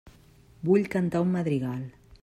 Vull 0.69 0.89
cantar 0.95 1.23
un 1.27 1.31
madrigal. 1.37 1.87